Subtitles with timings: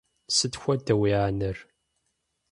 [0.35, 1.57] Сыт хуэдэ уи анэр?